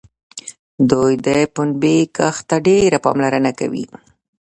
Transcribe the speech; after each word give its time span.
دوی 0.91 1.13
د 1.25 1.27
پنبې 1.55 1.97
کښت 2.15 2.43
ته 2.49 2.57
ډېره 2.65 2.97
پاملرنه 3.05 3.51
کوي. 3.59 3.85